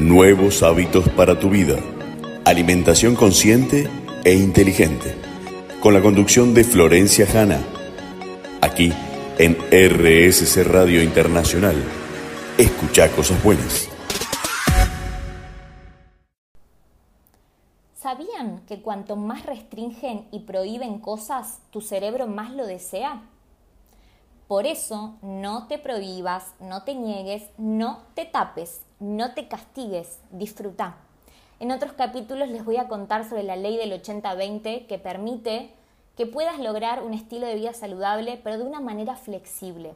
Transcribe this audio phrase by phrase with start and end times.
[0.00, 1.78] Nuevos hábitos para tu vida.
[2.46, 3.86] Alimentación consciente
[4.24, 5.14] e inteligente.
[5.82, 7.62] Con la conducción de Florencia Hanna.
[8.62, 8.94] Aquí
[9.36, 11.76] en RSC Radio Internacional.
[12.56, 13.90] Escucha cosas buenas.
[17.92, 23.24] ¿Sabían que cuanto más restringen y prohíben cosas, tu cerebro más lo desea?
[24.48, 30.96] Por eso, no te prohíbas, no te niegues, no te tapes, no te castigues, disfruta.
[31.58, 35.74] En otros capítulos les voy a contar sobre la ley del 80-20 que permite
[36.16, 39.94] que puedas lograr un estilo de vida saludable, pero de una manera flexible.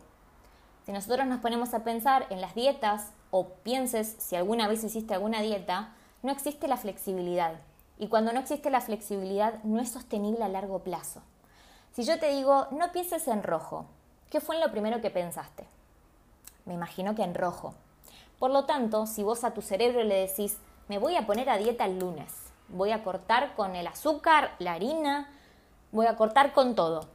[0.86, 5.14] Si nosotros nos ponemos a pensar en las dietas o pienses si alguna vez hiciste
[5.14, 7.60] alguna dieta, no existe la flexibilidad.
[7.98, 11.22] Y cuando no existe la flexibilidad, no es sostenible a largo plazo.
[11.92, 13.86] Si yo te digo, no pienses en rojo,
[14.34, 15.64] ¿Qué fue lo primero que pensaste?
[16.64, 17.72] Me imagino que en rojo.
[18.44, 20.58] Por lo tanto, si vos a tu cerebro le decís,
[20.88, 22.30] me voy a poner a dieta el lunes,
[22.68, 25.32] voy a cortar con el azúcar, la harina,
[25.92, 27.08] voy a cortar con todo.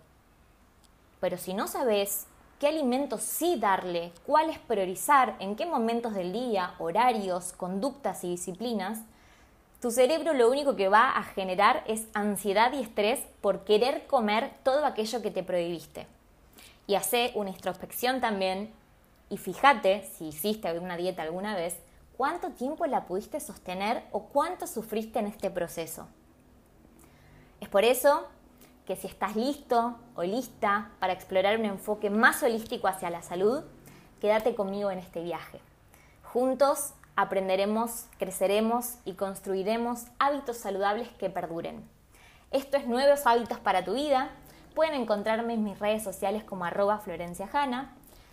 [1.20, 2.26] Pero si no sabes
[2.60, 9.02] qué alimentos sí darle, cuáles priorizar, en qué momentos del día, horarios, conductas y disciplinas,
[9.84, 14.52] tu cerebro lo único que va a generar es ansiedad y estrés por querer comer
[14.64, 16.08] todo aquello que te prohibiste
[16.90, 18.74] y hace una introspección también
[19.30, 21.78] y fíjate, si hiciste alguna dieta alguna vez,
[22.18, 26.08] cuánto tiempo la pudiste sostener o cuánto sufriste en este proceso.
[27.62, 28.28] Es por eso
[28.86, 33.64] que si estás listo o lista para explorar un enfoque más holístico hacia la salud,
[34.20, 35.60] quédate conmigo en este viaje.
[36.24, 41.88] Juntos aprenderemos, creceremos y construiremos hábitos saludables que perduren.
[42.52, 44.32] Esto es Nuevos Hábitos para tu Vida
[44.76, 47.48] Pueden encontrarme en mis redes sociales como arroba Florencia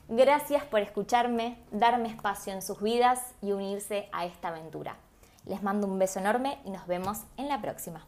[0.08, 4.94] Gracias por escucharme, darme espacio en sus vidas y unirse a esta aventura.
[5.46, 8.06] Les mando un beso enorme y nos vemos en la próxima.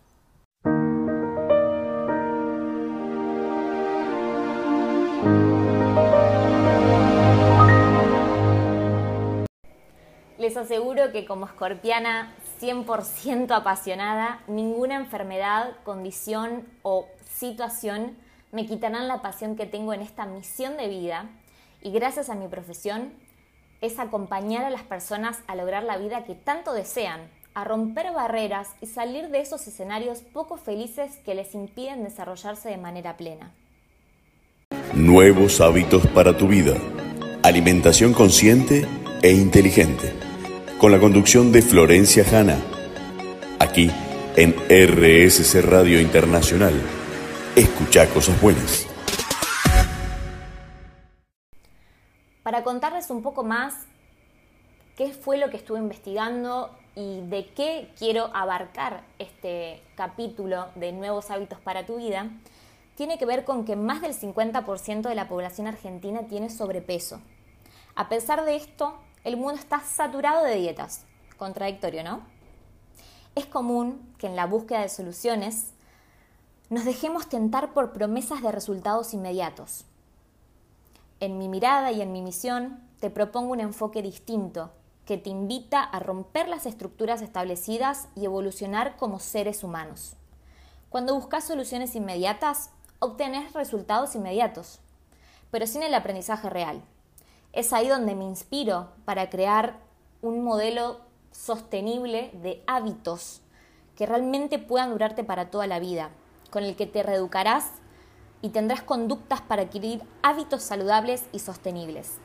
[10.39, 18.17] Les aseguro que como escorpiana 100% apasionada, ninguna enfermedad, condición o situación
[18.53, 21.29] me quitarán la pasión que tengo en esta misión de vida
[21.83, 23.13] y gracias a mi profesión
[23.81, 27.21] es acompañar a las personas a lograr la vida que tanto desean,
[27.55, 32.77] a romper barreras y salir de esos escenarios poco felices que les impiden desarrollarse de
[32.77, 33.53] manera plena.
[34.95, 36.77] Nuevos hábitos para tu vida.
[37.43, 38.87] Alimentación consciente
[39.23, 40.13] e inteligente.
[40.79, 42.59] Con la conducción de Florencia Hanna.
[43.59, 43.91] Aquí
[44.37, 46.75] en RSC Radio Internacional
[47.57, 48.88] escucha cosas buenas.
[52.49, 53.75] Para contarles un poco más
[54.97, 61.31] qué fue lo que estuve investigando y de qué quiero abarcar este capítulo de nuevos
[61.31, 62.31] hábitos para tu vida,
[62.95, 67.21] tiene que ver con que más del 50% de la población argentina tiene sobrepeso.
[67.95, 68.95] A pesar de esto,
[69.25, 71.05] el mundo está saturado de dietas.
[71.37, 72.23] Contradictorio, ¿no?
[73.35, 75.75] Es común que en la búsqueda de soluciones
[76.71, 79.85] nos dejemos tentar por promesas de resultados inmediatos.
[81.21, 84.71] En mi mirada y en mi misión te propongo un enfoque distinto
[85.05, 90.17] que te invita a romper las estructuras establecidas y evolucionar como seres humanos.
[90.91, 92.71] Cuando buscas soluciones inmediatas,
[93.01, 94.81] obtenés resultados inmediatos,
[95.51, 96.83] pero sin el aprendizaje real.
[97.53, 99.81] Es ahí donde me inspiro para crear
[100.23, 101.01] un modelo
[101.33, 103.41] sostenible de hábitos
[103.97, 106.11] que realmente puedan durarte para toda la vida,
[106.51, 107.73] con el que te reeducarás
[108.43, 112.19] y tendrás conductas para adquirir hábitos saludables y sostenibles.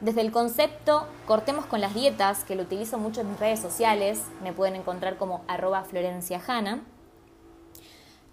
[0.00, 4.22] Desde el concepto Cortemos con las dietas, que lo utilizo mucho en mis redes sociales,
[4.42, 6.40] me pueden encontrar como arroba Florencia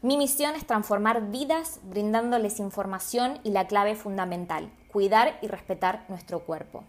[0.02, 6.40] Mi misión es transformar vidas brindándoles información y la clave fundamental, cuidar y respetar nuestro
[6.40, 6.84] cuerpo.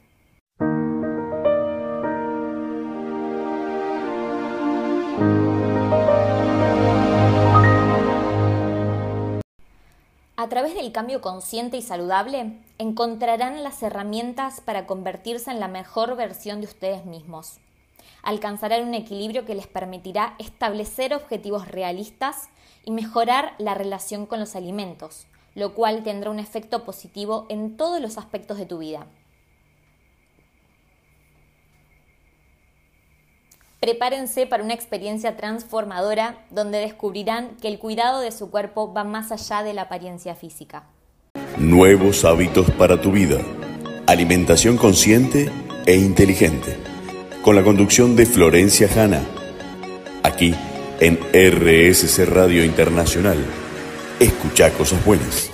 [10.43, 16.17] A través del cambio consciente y saludable, encontrarán las herramientas para convertirse en la mejor
[16.17, 17.61] versión de ustedes mismos.
[18.25, 22.49] Alcanzarán un equilibrio que les permitirá establecer objetivos realistas
[22.85, 28.01] y mejorar la relación con los alimentos, lo cual tendrá un efecto positivo en todos
[28.01, 29.07] los aspectos de tu vida.
[33.83, 39.33] Prepárense para una experiencia transformadora donde descubrirán que el cuidado de su cuerpo va más
[39.33, 40.85] allá de la apariencia física.
[41.59, 43.41] Nuevos hábitos para tu vida.
[44.07, 45.51] Alimentación consciente
[45.85, 46.79] e inteligente.
[47.43, 49.21] con la conducción de Florencia Hanna.
[50.23, 50.55] Aquí
[51.01, 53.45] en RSC Radio Internacional.
[54.21, 55.51] Escucha cosas buenas.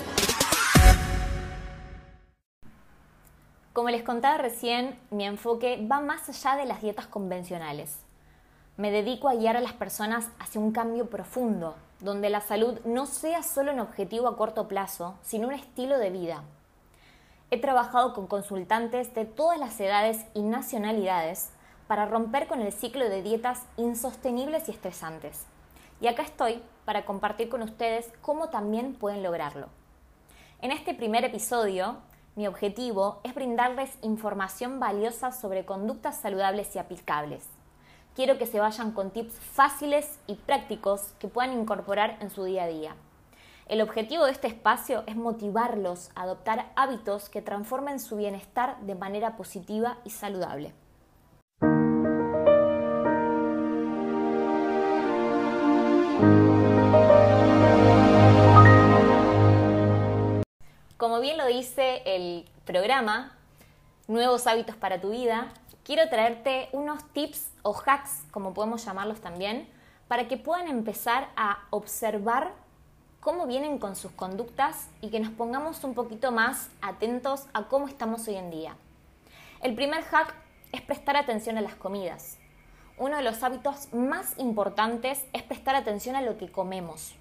[3.72, 8.06] Como les contaba recién, mi enfoque va más allá de las dietas convencionales.
[8.78, 13.06] Me dedico a guiar a las personas hacia un cambio profundo, donde la salud no
[13.06, 16.44] sea solo un objetivo a corto plazo, sino un estilo de vida.
[17.50, 21.50] He trabajado con consultantes de todas las edades y nacionalidades
[21.88, 25.42] para romper con el ciclo de dietas insostenibles y estresantes.
[26.00, 29.66] Y acá estoy para compartir con ustedes cómo también pueden lograrlo.
[30.62, 31.96] En este primer episodio
[32.36, 37.57] mi objetivo es brindarles información valiosa sobre conductas saludables y aplicables.
[38.18, 42.64] Quiero que se vayan con tips fáciles y prácticos que puedan incorporar en su día
[42.64, 42.96] a día.
[43.68, 48.96] El objetivo de este espacio es motivarlos a adoptar hábitos que transformen su bienestar de
[48.96, 50.72] manera positiva y saludable.
[60.96, 63.38] Como bien lo dice el programa,
[64.08, 65.52] Nuevos hábitos para tu vida,
[65.88, 69.66] quiero traerte unos tips o hacks, como podemos llamarlos también,
[70.06, 72.52] para que puedan empezar a observar
[73.20, 77.88] cómo vienen con sus conductas y que nos pongamos un poquito más atentos a cómo
[77.88, 78.76] estamos hoy en día.
[79.62, 80.34] El primer hack
[80.72, 82.36] es prestar atención a las comidas.
[82.98, 87.14] Uno de los hábitos más importantes es prestar atención a lo que comemos.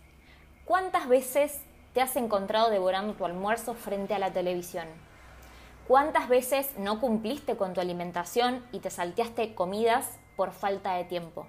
[0.66, 1.62] ¿Cuántas veces
[1.94, 4.90] te has encontrado devorando tu almuerzo frente a la televisión?
[5.88, 11.48] ¿Cuántas veces no cumpliste con tu alimentación y te salteaste comidas por falta de tiempo?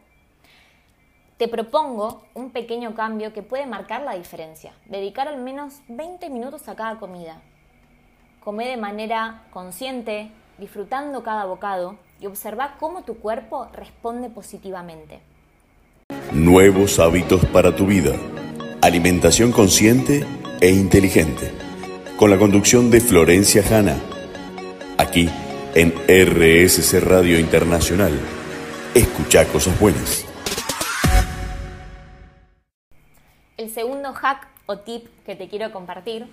[1.38, 4.73] Te propongo un pequeño cambio que puede marcar la diferencia.
[4.87, 7.43] Dedicar al menos 20 minutos a cada comida.
[8.44, 15.19] Come de manera consciente, disfrutando cada bocado y observa cómo tu cuerpo responde positivamente.
[16.32, 18.12] Nuevos hábitos para tu vida.
[18.82, 20.25] Alimentación consciente
[20.61, 21.50] e inteligente.
[22.17, 23.96] Con la conducción de Florencia Hanna.
[25.08, 25.26] Aquí
[25.75, 28.12] en RSC Radio Internacional.
[28.94, 30.26] Escucha cosas buenas.
[33.56, 36.31] El segundo hack o tip que te quiero compartir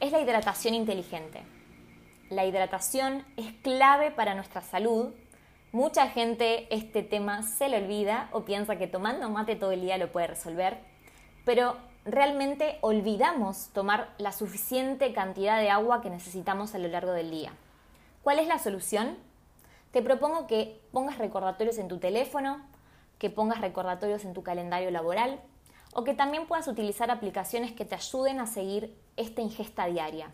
[0.00, 1.40] es la hidratación inteligente.
[2.28, 5.14] La hidratación es clave para nuestra salud.
[5.72, 9.96] Mucha gente este tema se le olvida o piensa que tomando mate todo el día
[9.96, 10.76] lo puede resolver,
[11.46, 17.30] pero realmente olvidamos tomar la suficiente cantidad de agua que necesitamos a lo largo del
[17.30, 17.54] día.
[18.22, 19.16] ¿Cuál es la solución?
[19.92, 22.60] Te propongo que pongas recordatorios en tu teléfono,
[23.18, 25.40] que pongas recordatorios en tu calendario laboral
[25.92, 30.30] o que también puedas utilizar aplicaciones que te ayuden a seguir esta ingesta diaria,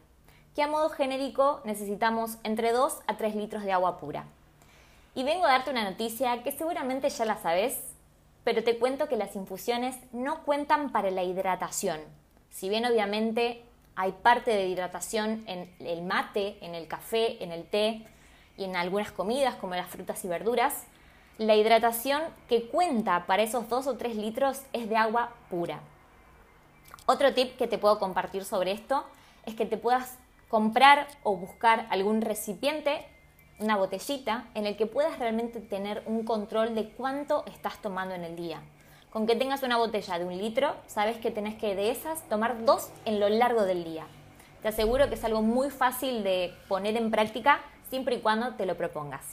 [0.55, 4.27] que a modo genérico necesitamos entre 2 a 3 litros de agua pura.
[5.15, 7.81] Y vengo a darte una noticia que seguramente ya la sabes,
[8.45, 12.01] pero te cuento que las infusiones no cuentan para la hidratación.
[12.51, 13.65] Si bien obviamente
[13.97, 18.07] hay parte de hidratación en el mate, en el café, en el té
[18.57, 20.85] y en algunas comidas como las frutas y verduras,
[21.39, 25.81] la hidratación que cuenta para esos 2 o 3 litros es de agua pura.
[27.07, 29.05] Otro tip que te puedo compartir sobre esto
[29.45, 30.19] es que te puedas
[30.49, 33.07] comprar o buscar algún recipiente
[33.59, 38.25] una botellita en el que puedas realmente tener un control de cuánto estás tomando en
[38.25, 38.61] el día.
[39.17, 42.67] Con que tengas una botella de un litro, sabes que tenés que de esas tomar
[42.67, 44.07] dos en lo largo del día.
[44.61, 48.67] Te aseguro que es algo muy fácil de poner en práctica siempre y cuando te
[48.67, 49.25] lo propongas.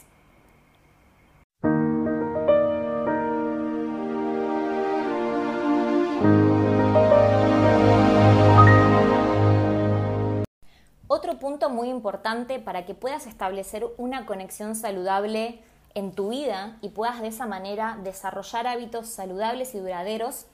[11.08, 15.62] Otro punto muy importante para que puedas establecer una conexión saludable
[15.94, 20.46] en tu vida y puedas de esa manera desarrollar hábitos saludables y duraderos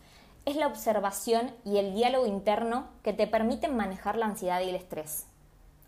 [0.44, 4.76] es la observación y el diálogo interno que te permiten manejar la ansiedad y el
[4.76, 5.26] estrés.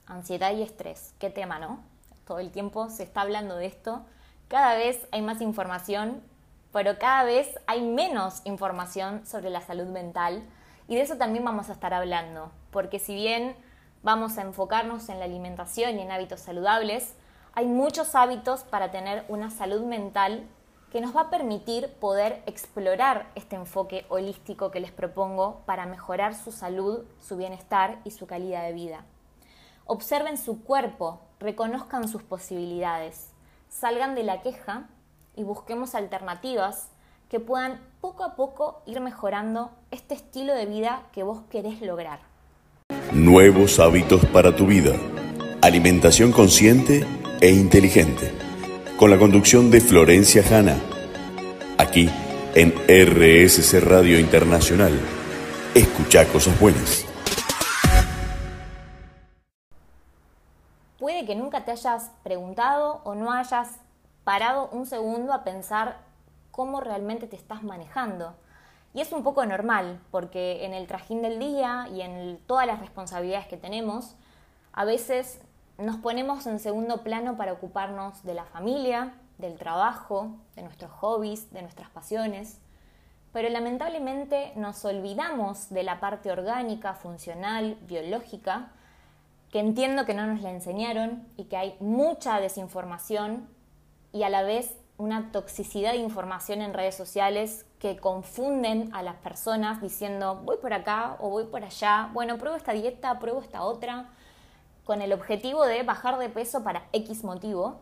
[0.06, 1.80] Ansiedad y estrés, qué tema, ¿no?
[2.26, 4.02] Todo el tiempo se está hablando de esto.
[4.49, 6.23] Cada vez hay más información,
[6.73, 10.42] pero cada vez hay menos información sobre la salud mental
[10.88, 13.54] y de eso también vamos a estar hablando, porque si bien
[14.02, 17.14] vamos a enfocarnos en la alimentación y en hábitos saludables,
[17.54, 20.47] hay muchos hábitos para tener una salud mental
[20.90, 26.35] que nos va a permitir poder explorar este enfoque holístico que les propongo para mejorar
[26.35, 29.04] su salud, su bienestar y su calidad de vida.
[29.87, 33.30] Observen su cuerpo, reconozcan sus posibilidades,
[33.68, 34.88] salgan de la queja
[35.35, 36.88] y busquemos alternativas
[37.28, 42.21] que puedan poco a poco ir mejorando este estilo de vida que vos querés lograr.
[43.12, 44.92] Nuevos hábitos para tu vida.
[45.62, 47.06] Alimentación consciente
[47.42, 48.30] e inteligente.
[48.96, 50.76] con la conducción de Florencia Hanna,
[51.76, 52.08] aquí
[52.54, 54.92] en RSC Radio Internacional.
[55.75, 57.04] Escucha cosas buenas.
[61.00, 63.70] Puede que nunca te hayas preguntado o no hayas
[64.22, 65.99] parado un segundo a pensar
[66.52, 68.37] cómo realmente te estás manejando.
[68.94, 72.78] Y es un poco normal, porque en el trajín del día y en todas las
[72.78, 74.14] responsabilidades que tenemos,
[74.72, 75.40] a veces
[75.78, 81.52] nos ponemos en segundo plano para ocuparnos de la familia, del trabajo, de nuestros hobbies,
[81.52, 82.58] de nuestras pasiones,
[83.32, 88.72] pero lamentablemente nos olvidamos de la parte orgánica, funcional, biológica,
[89.50, 93.48] que entiendo que no nos la enseñaron y que hay mucha desinformación
[94.12, 99.16] y a la vez una toxicidad de información en redes sociales que confunden a las
[99.16, 103.62] personas diciendo voy por acá o voy por allá, bueno, pruebo esta dieta, pruebo esta
[103.62, 104.10] otra,
[104.84, 107.80] con el objetivo de bajar de peso para X motivo,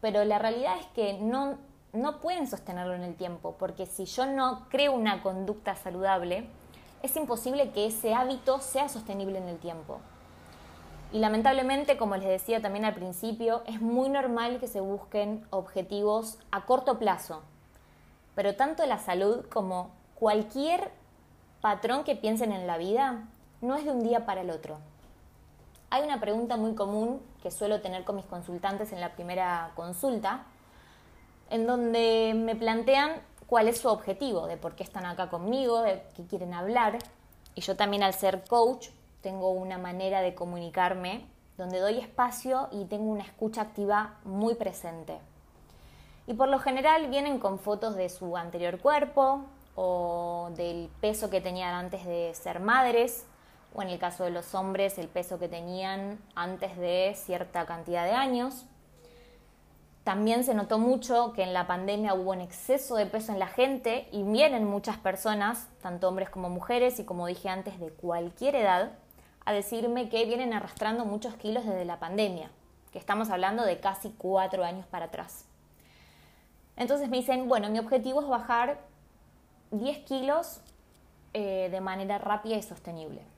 [0.00, 1.58] pero la realidad es que no,
[1.92, 6.48] no pueden sostenerlo en el tiempo, porque si yo no creo una conducta saludable,
[7.02, 10.00] es imposible que ese hábito sea sostenible en el tiempo.
[11.12, 16.38] Y lamentablemente, como les decía también al principio, es muy normal que se busquen objetivos
[16.50, 17.42] a corto plazo.
[18.34, 20.90] Pero tanto la salud como cualquier
[21.60, 23.28] patrón que piensen en la vida
[23.60, 24.78] no es de un día para el otro.
[25.88, 30.44] Hay una pregunta muy común que suelo tener con mis consultantes en la primera consulta,
[31.48, 36.02] en donde me plantean cuál es su objetivo, de por qué están acá conmigo, de
[36.16, 36.98] qué quieren hablar.
[37.54, 38.88] Y yo también al ser coach
[39.22, 41.24] tengo una manera de comunicarme
[41.56, 45.18] donde doy espacio y tengo una escucha activa muy presente.
[46.26, 49.44] Y por lo general vienen con fotos de su anterior cuerpo
[49.76, 53.24] o del peso que tenían antes de ser madres,
[53.76, 58.06] o en el caso de los hombres el peso que tenían antes de cierta cantidad
[58.06, 58.64] de años.
[60.02, 63.48] También se notó mucho que en la pandemia hubo un exceso de peso en la
[63.48, 68.54] gente y vienen muchas personas, tanto hombres como mujeres y como dije antes, de cualquier
[68.54, 68.92] edad,
[69.44, 72.50] a decirme que vienen arrastrando muchos kilos desde la pandemia,
[72.92, 75.44] que estamos hablando de casi cuatro años para atrás.
[76.76, 78.78] Entonces me dicen, bueno, mi objetivo es bajar
[79.70, 80.60] 10 kilos
[81.34, 83.35] eh, de manera rápida y sostenible.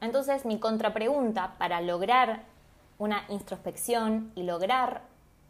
[0.00, 2.42] Entonces mi contrapregunta para lograr
[2.98, 5.02] una introspección y lograr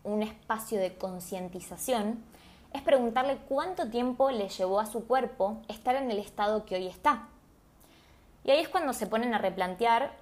[0.04, 2.22] un espacio de concientización
[2.72, 6.86] es preguntarle cuánto tiempo le llevó a su cuerpo estar en el estado que hoy
[6.86, 7.28] está.
[8.44, 10.12] Y ahí es cuando se ponen a replantear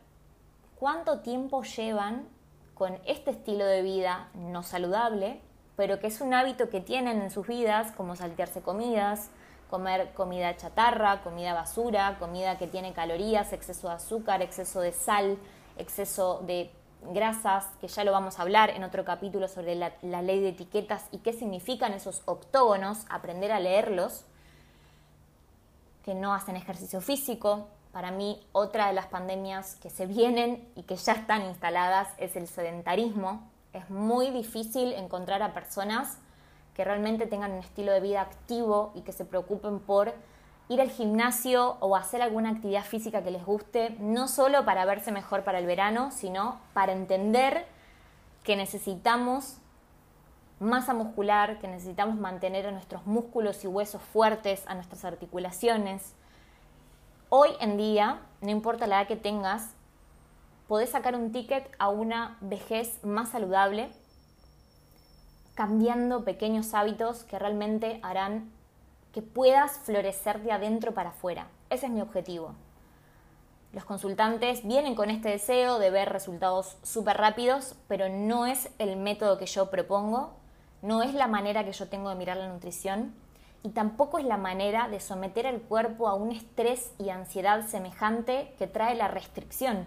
[0.79, 2.27] cuánto tiempo llevan
[2.75, 5.41] con este estilo de vida no saludable,
[5.77, 9.31] pero que es un hábito que tienen en sus vidas, como saltearse comidas,
[9.71, 15.39] comer comida chatarra, comida basura, comida que tiene calorías, exceso de azúcar, exceso de sal,
[15.77, 16.71] exceso de
[17.13, 19.93] grasas, que ya lo vamos a hablar en otro capítulo sobre la,
[20.23, 24.25] ley de etiquetas y qué significan esos octógonos, aprender a leerlos,
[26.05, 30.83] que no hacen ejercicio físico, para mí, otra de las pandemias que se vienen y
[30.83, 33.51] que ya están instaladas es el sedentarismo.
[33.73, 36.19] Es muy difícil encontrar a personas
[36.77, 40.13] que realmente tengan un estilo de vida activo y que se preocupen por
[40.69, 45.11] ir al gimnasio o hacer alguna actividad física que les guste, no solo para verse
[45.11, 47.65] mejor para el verano, sino para entender
[48.45, 49.57] que necesitamos
[50.61, 56.15] masa muscular, que necesitamos mantener a nuestros músculos y huesos fuertes, a nuestras articulaciones,
[57.29, 59.75] Hoy en día, no importa la edad que tengas,
[60.69, 63.91] podés sacar un ticket a una vejez más saludable,
[65.57, 68.53] cambiando pequeños hábitos que realmente harán
[69.13, 71.49] que puedas florecer de adentro para afuera.
[71.71, 72.53] Ese es mi objetivo.
[73.73, 78.97] Los consultantes vienen con este deseo de ver resultados súper rápidos, pero no es el
[78.97, 80.35] método que yo propongo,
[80.83, 83.15] no es la manera que yo tengo de mirar la nutrición
[83.63, 88.55] y tampoco es la manera de someter al cuerpo a un estrés y ansiedad semejante
[88.59, 89.87] que trae la restricción.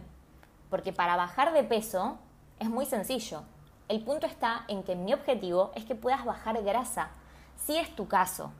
[0.71, 2.17] Porque para bajar de peso
[2.59, 3.43] es muy sencillo.
[3.89, 7.10] El punto está en que mi objetivo es que puedas bajar grasa,
[7.58, 8.51] si es tu caso.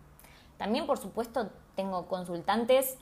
[0.58, 2.98] También, por supuesto, tengo consultantes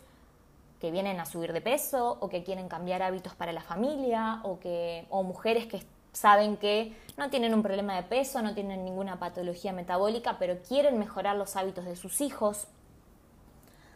[0.80, 4.60] que vienen a subir de peso o que quieren cambiar hábitos para la familia o,
[4.60, 9.20] que, o mujeres que saben que no tienen un problema de peso, no tienen ninguna
[9.20, 12.68] patología metabólica, pero quieren mejorar los hábitos de sus hijos.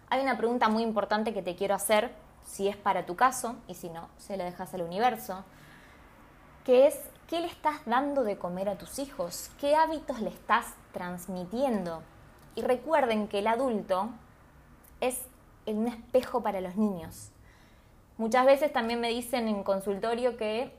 [0.09, 2.11] Hay una pregunta muy importante que te quiero hacer,
[2.45, 5.43] si es para tu caso, y si no, se la dejas al universo,
[6.65, 6.99] que es,
[7.31, 9.51] ¿qué le estás dando de comer a tus hijos?
[9.57, 12.03] ¿Qué hábitos le estás transmitiendo?
[12.55, 14.09] Y recuerden que el adulto
[14.99, 15.17] es
[15.65, 17.29] un espejo para los niños.
[18.17, 20.73] Muchas veces también me dicen en consultorio que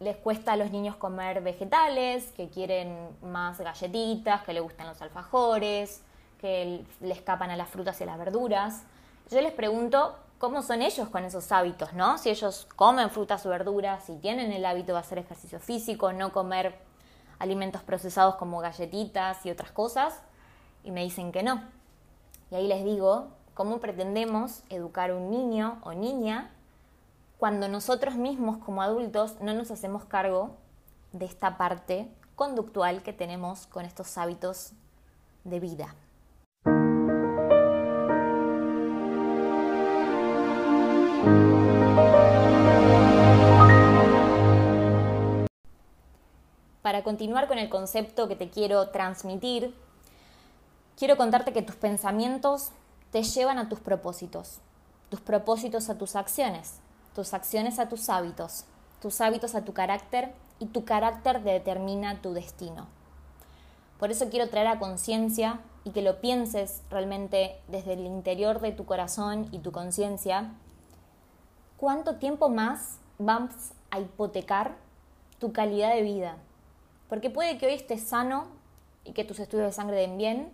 [0.00, 5.02] les cuesta a los niños comer vegetales, que quieren más galletitas, que les gustan los
[5.02, 6.00] alfajores,
[6.40, 8.84] que le escapan a las frutas y a las verduras.
[9.30, 12.18] Yo les pregunto cómo son ellos con esos hábitos, ¿no?
[12.18, 16.32] Si ellos comen frutas o verduras, si tienen el hábito de hacer ejercicio físico, no
[16.32, 16.78] comer
[17.38, 20.22] alimentos procesados como galletitas y otras cosas,
[20.84, 21.62] y me dicen que no.
[22.50, 26.50] Y ahí les digo, ¿cómo pretendemos educar a un niño o niña
[27.38, 30.56] cuando nosotros mismos como adultos no nos hacemos cargo
[31.12, 34.72] de esta parte conductual que tenemos con estos hábitos
[35.44, 35.94] de vida?
[46.86, 49.74] Para continuar con el concepto que te quiero transmitir,
[50.96, 52.70] quiero contarte que tus pensamientos
[53.10, 54.60] te llevan a tus propósitos,
[55.10, 56.74] tus propósitos a tus acciones,
[57.12, 58.66] tus acciones a tus hábitos,
[59.02, 62.86] tus hábitos a tu carácter y tu carácter determina tu destino.
[63.98, 68.72] Por eso quiero traer a conciencia y que lo pienses realmente desde el interior de
[68.72, 70.52] tu corazón y tu conciencia,
[71.76, 74.76] cuánto tiempo más vas a hipotecar
[75.38, 76.36] tu calidad de vida,
[77.08, 78.46] porque puede que hoy estés sano
[79.04, 80.52] y que tus estudios de sangre den bien,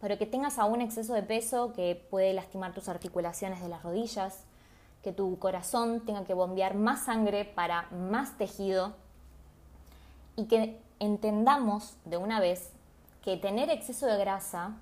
[0.00, 4.44] pero que tengas aún exceso de peso que puede lastimar tus articulaciones de las rodillas,
[5.02, 8.94] que tu corazón tenga que bombear más sangre para más tejido
[10.34, 12.70] y que entendamos de una vez
[13.22, 14.72] que tener exceso de grasa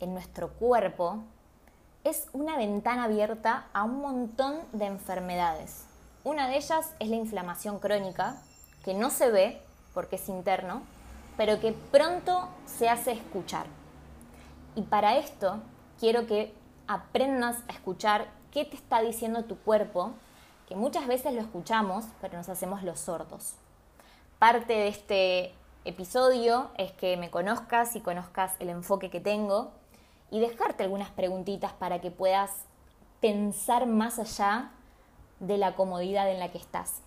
[0.00, 1.22] en nuestro cuerpo
[2.06, 5.86] es una ventana abierta a un montón de enfermedades.
[6.22, 8.40] Una de ellas es la inflamación crónica,
[8.84, 9.60] que no se ve,
[9.92, 10.82] porque es interno,
[11.36, 13.66] pero que pronto se hace escuchar.
[14.76, 15.58] Y para esto
[15.98, 16.54] quiero que
[16.86, 20.12] aprendas a escuchar qué te está diciendo tu cuerpo,
[20.68, 23.54] que muchas veces lo escuchamos, pero nos hacemos los sordos.
[24.38, 29.72] Parte de este episodio es que me conozcas y conozcas el enfoque que tengo
[30.30, 32.50] y dejarte algunas preguntitas para que puedas
[33.20, 34.72] pensar más allá
[35.40, 37.02] de la comodidad en la que estás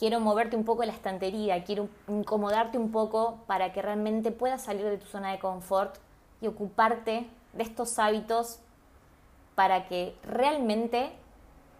[0.00, 4.86] quiero moverte un poco la estantería, quiero incomodarte un poco para que realmente puedas salir
[4.86, 5.96] de tu zona de confort
[6.40, 8.60] y ocuparte de estos hábitos
[9.54, 11.10] para que realmente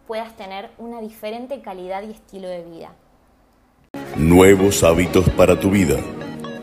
[0.05, 2.91] puedas tener una diferente calidad y estilo de vida.
[4.15, 5.99] Nuevos hábitos para tu vida.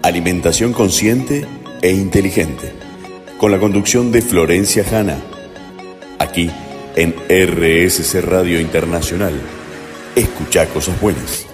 [0.04, 1.44] Alimentación consciente
[1.83, 2.88] e inteligente.
[3.38, 5.16] Con la conducción de Florencia Hanna.
[6.18, 6.51] Aquí
[6.96, 9.33] en RSC Radio Internacional.
[10.16, 11.47] Escucha cosas buenas.